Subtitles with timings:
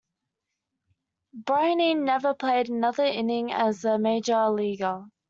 [1.45, 5.05] Breining never played another inning as a Major Leaguer.